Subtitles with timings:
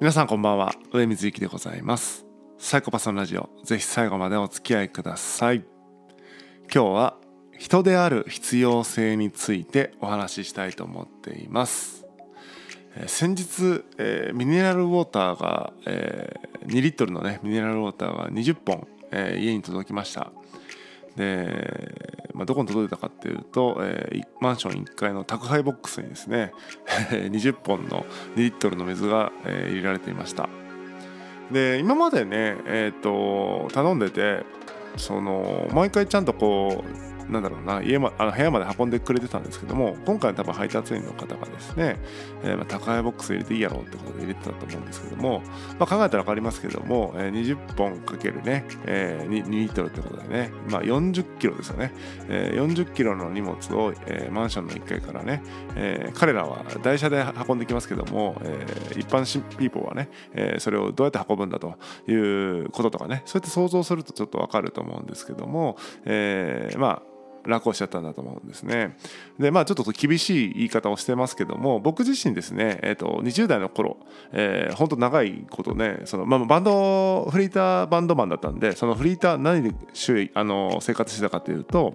[0.00, 0.76] 皆さんこんばんは。
[0.92, 2.24] 上水幸でございます。
[2.56, 3.50] サイコパスのラジオ。
[3.64, 5.64] ぜひ最後までお付き合いください。
[6.72, 7.16] 今日は
[7.58, 12.06] 人である必要性についてお話ししたいと思っています。
[13.08, 20.30] 先日、えー、ミネラルウォーターが、えー、2リットルのねミネラルウォーターが20本、えー、家に届きました。
[21.18, 26.52] で、まあ、どこに届いたかっていうと、えー、マンション1階の宅配ボックスにですね
[27.10, 28.06] 20本の
[28.36, 30.48] 2リットルの水が、えー、入れられていました。
[31.50, 34.44] で今までねえっ、ー、と頼んでて
[34.96, 41.96] その毎回ちゃんとこうなんだろうな家、ま、あの部屋まで運んでくれてたんですけども今回多分配達員の方がですね、
[42.42, 45.42] えー、まあ、宅配ボックス入れていいやろうってことで入れてたと思うんですけども、
[45.78, 51.92] まあ、考えたら分かりますけども、えー、20本かけるね、えー、2, 2リットルってことでね、まあ、40キロですよね、
[52.28, 55.42] えー、40キロの荷物を、えー、マンションの1階からね、
[55.76, 59.18] えー、彼らは台車で運んできますけども、えー、一般
[59.56, 67.17] ピーポーはね、えー、それをどうやって運ぶんだということとかねそうやって想像するとちょっと分かると思うんですけども、えー、まあ
[67.48, 68.96] 楽をしちゃったんだと思うんですね。
[69.38, 73.96] でまあちょっと厳しい言い方をしてますけども僕自身ですね、えーと、20代の頃、
[74.32, 81.92] えー、本当長いことねその、まあ、バンドフリーターバンドマンだったんでそのフリーター何で周あの生活してたかというと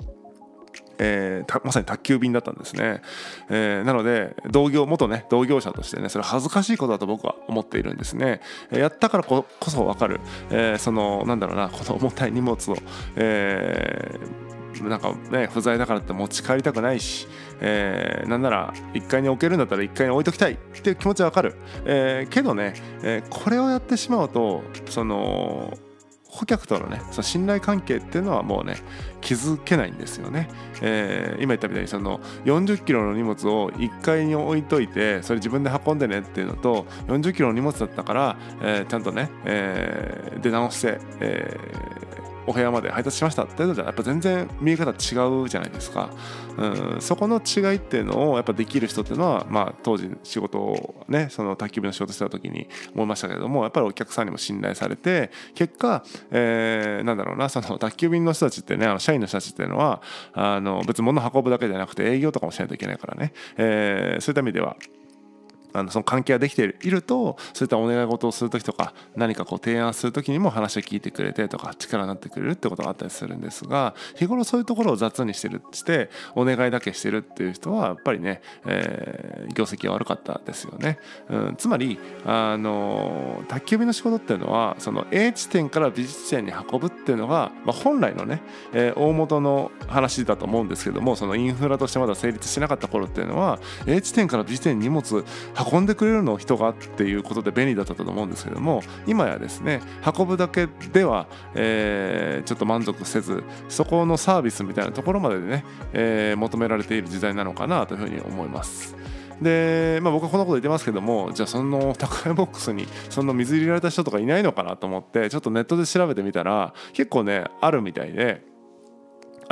[0.99, 3.01] えー、まさに宅急便だったんですね、
[3.49, 10.19] えー、なので同業元ね同業者としてねそれ恥ずかしいことだと僕は思っているんですね、えー、やったからこそ分かる、
[10.51, 12.77] え、そのなんだろうなこの重たい荷物を、
[13.15, 14.42] えー
[14.89, 17.27] なんかね不在だからって持ち帰りたくないし、
[17.61, 25.77] えー、なんなら1階に置けるんだったら1階に置いときたいっていう気持ちはわかる、えー、けどね、えー、これをやってしまうとその
[26.33, 28.77] 顧客とのねその信頼関係っていうのはもうね
[29.21, 30.49] 築けないんですよね、
[30.81, 42.02] えー、今言ったみたいにその40キロの荷物を1階に置いといてそれ自分で運んでねっていうのと40キロの荷物だったから、えー、ちゃんとね、えー、出直して、えー
[42.45, 46.09] お部屋まで配達しましたってのじゃやっぱ全然見え方違うじゃないですか、
[46.57, 60.01] うん、そこの違いっていうのをやっぱできる人っていうのは、まあ、当時仕事をねその宅急便の仕事してた時に思いましたけれどもやっぱりお客さんにも信頼されて結果、え、なんだろうなその宅急便の人たちってねあの社員の人たちっていうのは
[60.33, 64.75] あの別物運ぶだけじゃなくて営業とかもしないといけないからね、え、そういった意味では
[65.73, 80.99] あのその関係ができているとそういったお願い事をする時とか何かこう提案する時にも話を聞いてくれてとか力になってくれるってことがあったりするんですが日頃そういうところを雑にしてるしてお願いだけしてるっていう人はやっぱりね、えー、業績が悪かったですよね。
[81.29, 88.41] うん、つまりあの宅急便の仕事っていうのはその A 地点から B 地点に運ぶっていうのが、まあ、本来のね、
[88.73, 95.25] えー、大元の話だと思うんですけどもそのインフラとしてまだ成立しなかった頃っていうのは A 地点から B 地点に荷物
[95.57, 99.81] 運運んでくれるの人がっていうことで便利だったと思うんですけども今やですね
[100.17, 108.95] 運ぶだけでは、えー、ちょっと満足せずそこのサービスみたいなところまでね、えー、求められている時代なのかなというふうに思います。
[109.41, 118.52] で、まあ、僕はこんなこと言ってますけどもじゃあその宅配ボックスにその水入れられた人とかいないのかなと思ってちょっとネットで調べてみたら結構ねあるみたいで。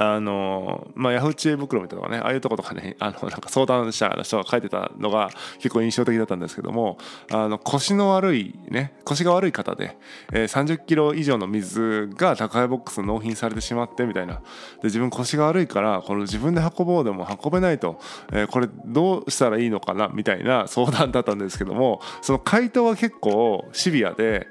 [0.04, 5.30] あのまあ、ヤフー知恵袋みたいなねああいうとことかね あのなんか相談者の人が書いてたのが
[5.60, 6.98] 結構印象的だったんですけども
[7.32, 9.98] あの腰の悪いね腰が悪い方で、
[10.34, 14.36] えー、30キロ以上の水が宅配ボックス納品されてしまってみたいな。
[14.36, 14.42] で
[14.86, 18.00] 自分腰が悪いからこの自分で運ぼうでも運べないと、
[18.32, 24.48] えー、これどうしたらいいのかなみたいな相談だったんですけどもその回答は結構シビアで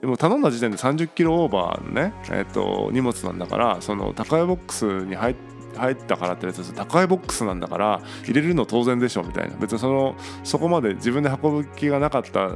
[0.00, 5.36] でも頼んだ時点で30キロオーバーのね、えーと、荷物なんだからその宅配ボックスに入っ
[6.06, 9.56] たからって別に宅配ボックスなんだから入れるの当然でしょみたいな。
[9.56, 10.14] 別にその
[10.44, 12.50] そこまで自分で運ぶ気がなかった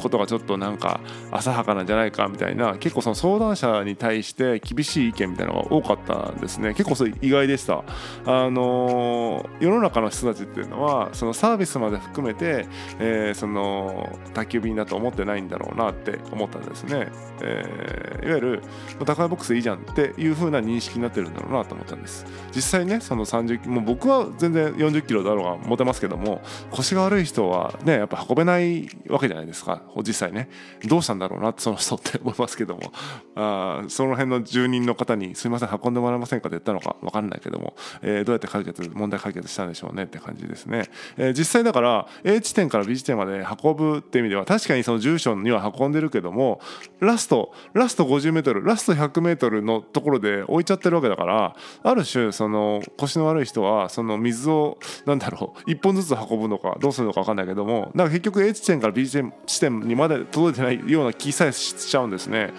[0.00, 1.00] ことがちょっとなんか
[1.30, 6.74] 浅はかなんじゃないかみたいな結構その相談者に対して厳しい意見みたいなのが多かったんですね。
[6.74, 7.84] 結構それ意外でした。
[8.26, 12.66] あの世の中の人たちっていうのはそのサービスまで含めて、
[12.98, 17.08] えー、その宅急便だと思ってないんだろうなって思ったんですね、
[17.42, 18.62] えー、いわゆる
[18.98, 22.26] 宅配ボックスいいじゃんっていう風な認識になってるんだろうなと思ったんです。
[22.54, 26.40] 実際ねその30もう僕は全然40キロだろうが持てますけども
[26.70, 29.82] 腰が悪い人はねやっぱ運べないわけじゃないですか。
[29.98, 30.48] 実際ね
[30.84, 32.92] どうしたんだろうなその人って思いますけども
[33.34, 46.60] あその辺の住人の方に「すいません運んでもらえませんか?」って言ったのか分かんないけども、えー、どうやって解決問題解決したんでしょうねって感じですね、えー、実際だから A 地点から B 地点まで運ぶって意味では確かにその住所には運んでるけども
[47.00, 62.52] ラストラスト 50m ラスト 100m のところで置いちゃってるわけだからある種その腰の悪い人はその水をなんだろう1本ずつ運ぶのかどうするのか分かんないけどもだから結局 A 地点から B 地点点にまで届いてないような気さえしちゃうんですね。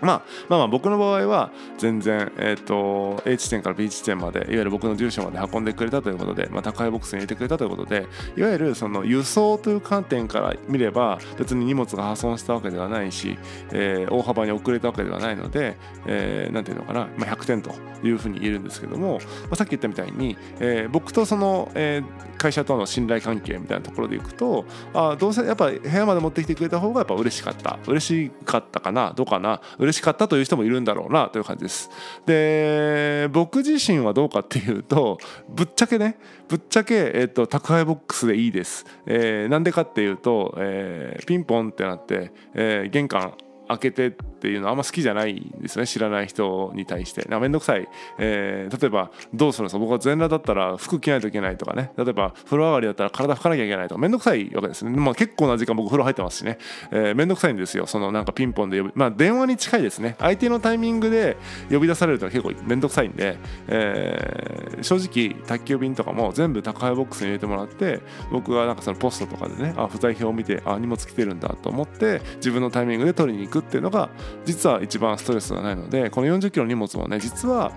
[0.00, 8.06] まあ、まあまあ僕の場合は全然、えーと、A 地点から B 地点までいわゆる僕の住所まで運んでくれたということで、まあ、宅配ボックスに入れてくれたということで
[8.36, 13.38] いわゆるその輸送という観点から見れば別に荷物が破損したわけではないし、
[13.72, 17.72] えー、大幅に遅れたわけではないので、えー、ていうのかな、まあ、100点と
[18.06, 24.64] いうふうに言えるんですけども、まあ、さっき言ったみたいに、えー、僕とその、えー、会社との信頼関係みたいなところでいくと
[24.94, 27.78] あどうせやっぱ部屋まで持ってきてくれた方がやっぱ嬉しかった。
[27.86, 29.60] 嬉しかったかなどうかな。
[29.78, 31.90] 嬉嬉しかったという人もいるんだろうなという感じです
[32.26, 35.18] で僕自身はどうかっていうと
[35.48, 36.16] ぶっちゃけね
[36.48, 38.86] ぶっちゃけ、えっと、宅配ボックスでいいです。
[39.04, 43.34] えー、なんでかっていうと、えー、ピンポンってなって、えー、玄関
[43.68, 45.86] 開けてっていうのはあんま好きじゃないですね。
[45.86, 47.26] 知らない人に対して。
[47.28, 47.88] 面倒くさい、
[48.18, 49.78] えー、例えばどうするんですか？
[49.78, 51.92] 僕は全裸だったら服着ないといけないとかね。
[51.96, 54.00] 例えば風呂上がりだったら体拭かなきゃいけないとか。
[54.00, 56.58] 面倒くさいわけですね、まあ、結構な時間僕風呂入ってますしね、
[56.90, 57.86] えー、面倒くさいんですよ。
[57.86, 60.16] そのなんかピンポンで呼びまあ電話に近いですね。
[60.18, 61.36] 相手のタイミングで
[61.70, 63.36] 呼び出されると結構面倒くさいんで、
[63.66, 68.00] えー、正直宅急便とかも全部宅配ボックスに入れてもらって
[68.30, 74.08] 僕がなんかそのポストとかでねあ不在票を見てあ荷物来てるんだと思って自分のタイミングで取りに行くっていうのが
[74.44, 77.72] 実は一番ストレスがないのでこの40キロの荷物もね実は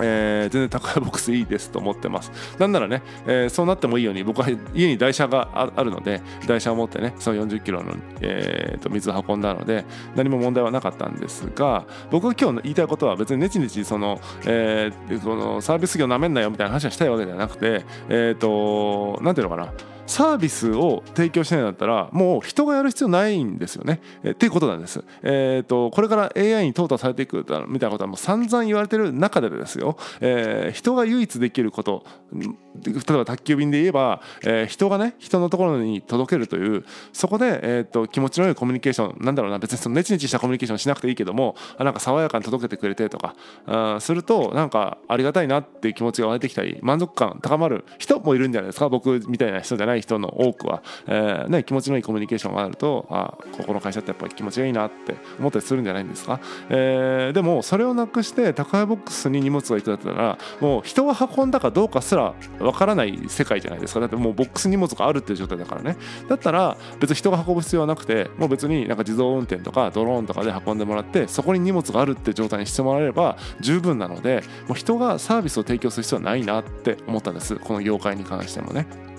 [0.00, 2.32] えー、全然宅配ボックスいいですと思ってます。
[2.58, 9.84] なんならね、えー、そうなってもいいように僕は家に台車があるので台車を持ってねその40キロの、えー、と水を運んだので
[10.16, 19.72] 何も問題はなかったんですが僕が今日言いたいことは別にネチネチその,、えー、このサービス業なめんなよみたいな話はしたいわけではなくてえっ、ー、と何ていうのかな
[20.10, 24.00] サービスを提供しないんだったらもう人がやる必要ないんですよね。
[24.24, 25.04] えっていうことなんです。
[25.22, 43.34] えーと、これから AI に淘汰されていくみたいなことはもう散々言われてる中でですよ、えー、人が唯一できること例えば宅急便で言えば、えー、人がね人のところに届けるというそこで、えーと、気持ちの良いコミュニケーションなんだろうな別にそのネチネチしたコミュニケーションしなくていいけどもあなんか爽やかに届けてくれてとか
[43.66, 64.00] あするとなんかありがたいなっていう気持ちが湧いてきたり満足感高まる人もいるんじゃないですか僕みたいな人じゃない人の多くは、えーね、気持ちのいいコミュニケーションがあるとあここの会社ってやっぱり気持ちがいいなって思ったりするんじゃないんですか、えー、でもそれをなくして宅配ボックスに荷物が行くだったらもう人が運んだかどうかすらわからない世界じゃないですか。
[64.00, 65.96] だってもうボックス荷物があるっていう状態だからね。
[66.28, 77.56] だったら別に人が運ぶ必要はなくてもう別になんか自動運転とかドローンとかで運んでもらってそこに荷物があるって状態にしてもらえれば十分なのでもう人がサービスを提供する必要はないなって思ったんです。
[77.56, 79.09] この業界に関してもね。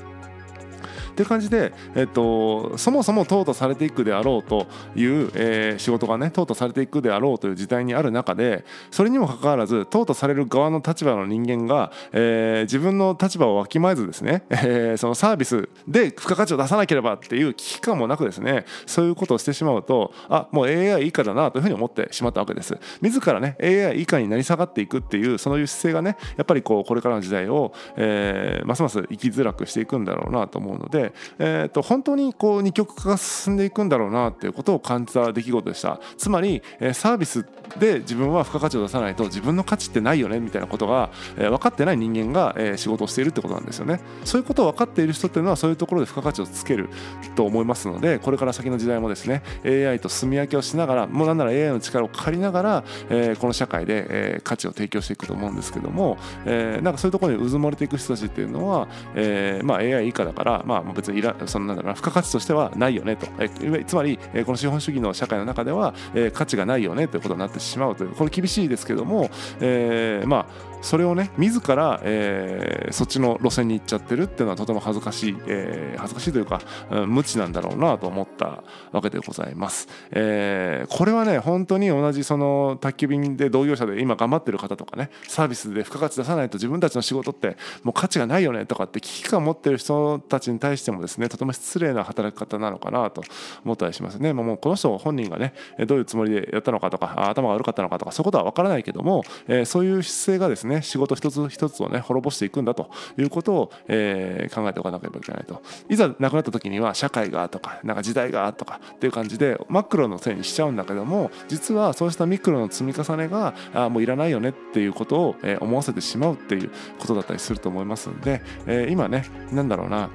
[1.12, 22.78] っていう感じで、えっと、そもそも淘汰されていくであろうという、えー、仕事がね淘汰されていくであろうという時代にある中でそれにもかかわらず淘汰される側の立場の人間が、えー、自分の立場をわきまえずですね、えー、そのサービスで付加価値を出さなければっていう危機感もなくですねそういうことをしてしまうとあもう AI 以下だなというふうに思ってしまったわけです。
[23.02, 31.01] 自らね AI 以下になり下がっていくっていうそういう姿勢がねやっぱりこうこれからの時代を、えー、ますます生きづらくしていくんだろうなと思うので
[31.40, 36.00] えーと、本当にこう二極化が進んでいくんだろうなっていうことを感じた出来事でした。
[36.18, 37.46] つまり、え、サービス
[37.80, 44.00] で自分は付加価値を出さないと自分の価値ってないよねみたいなことが、え、分かってない人間が、え、仕事をしているってことなんですよね。
[44.26, 46.90] そういうことを分かっている人っていうのはそういうところで付加価値をつける
[47.36, 63.50] と思いますのでこれから先の時代もですね AI と住み分けをしながらもうなんなら AI の力を借りながら、え、この社会で、え、価値を提供していくと思うんですけども、え、なんかそういうところにうずもれていく人たちっていうのは、えまあ、AI 以下だから、まあ、別にいらそのなんだろうな付加価値としてはないよねと、え
[63.86, 69.30] つまり、えこの資本主義の社会の中では、え価値がないよねということになってしまうというこれ厳しいですけども、
[69.60, 93.24] えー、まあそれをね自ら、えー、そっちの路線に行っちゃってるっていうのはとても恥ずかしい、えー、恥ずかしいというか、うん、無知なんだろうなと思ったわけでございます、えー、これはね本当に同じその宅急便で同業者で今頑張ってる方とかねサービスで付加価値出さないと自分たちの仕事ってもう価値がないよねとかって危機感を持ってる人たちに対してもですねとても失礼な働き方なのかなと
[93.64, 94.34] 思ったりしますね。
[94.34, 95.54] まもうこの人本人がね
[95.86, 105.62] どういうつもりでやったのかとか頭が悪かったのかとかそういうことは分からないけども、えー、そういう姿勢がですねね仕事一つ一つをね滅ぼしていくんだということを、えー、考えておかなければいけないと。
[105.90, 120.10] いざ亡くなった時には社会がとかなんか時代がとかっていう感じでマクロのせいにしちゃうんだけども実はそうしたミクロの積み重ねがあもういらないよねっていうことを、えー、思わせてしまうっていうことだったりすると思いますんで、えー、今ね何だろうな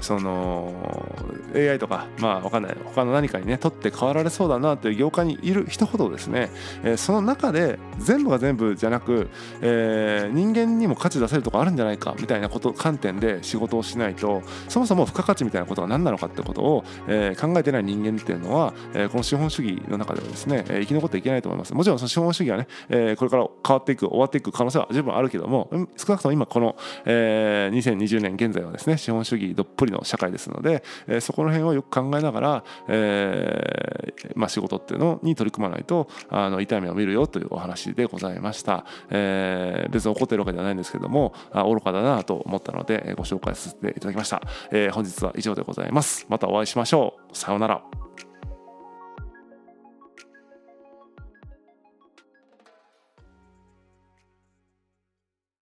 [0.00, 0.72] その
[1.54, 6.50] AI とかまあ分かんない他の何かにね取って代わられそうだなという業界にいる人ほどですね、
[6.84, 9.28] え、その中で全部が全部じゃなく、
[9.60, 21.74] えー、人間にも価値出せるとこあるんじゃないかみたいなこと観点で仕事をしないとそもそも付加価値みたいなことが何なのかってことを、えー、考えてない人間っていうのは、え、この資本主義の中ではですね、え、生き残っていけないと思います。
[21.74, 46.26] もちろんその資本主義はね、え、これから変わっていく終わっていく可能性は十分あるけども少なくとも今この、えー、2020年現在はですね資本主義どっぷりの社会ですので、えー、そこの辺をよく考えながら、えーまあ、仕事っていうのに取り組まないとあの痛みを見るよというお話でございました、えー、別に怒ってるわけではないんですけどもあ愚かだなと思ったのでご紹介させていただきました、えー、本日は以上でございます。
[46.28, 47.36] またお会いしましょう。
[47.36, 48.05] さようなら。